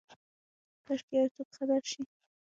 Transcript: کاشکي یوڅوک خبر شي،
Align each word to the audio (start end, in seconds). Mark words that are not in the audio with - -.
کاشکي 0.85 1.13
یوڅوک 1.15 1.47
خبر 1.57 1.81
شي، 1.91 2.01